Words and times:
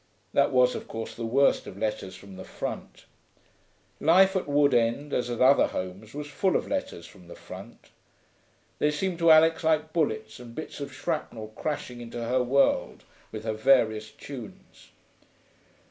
That 0.33 0.49
was, 0.51 0.73
of 0.73 0.87
course, 0.87 1.13
the 1.13 1.27
worst 1.27 1.67
of 1.67 1.77
letters 1.77 2.15
from 2.15 2.35
the 2.35 2.43
front. 2.43 3.05
Life 3.99 4.35
at 4.35 4.47
Wood 4.47 4.73
End, 4.73 5.13
as 5.13 5.29
at 5.29 5.41
other 5.41 5.67
homes, 5.67 6.15
was 6.15 6.25
full 6.25 6.55
of 6.55 6.67
letters 6.67 7.05
from 7.05 7.27
the 7.27 7.35
front. 7.35 7.91
They 8.79 8.89
seemed 8.89 9.19
to 9.19 9.29
Alix 9.29 9.63
like 9.63 9.93
bullets 9.93 10.39
and 10.39 10.55
bits 10.55 10.79
of 10.79 10.91
shrapnel 10.91 11.49
crashing 11.49 12.01
into 12.01 12.17
her 12.23 12.41
world, 12.41 13.03
with 13.31 13.43
their 13.43 13.53
various 13.53 14.09
tunes. 14.09 14.89